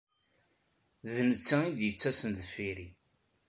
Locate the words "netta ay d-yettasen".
1.29-2.31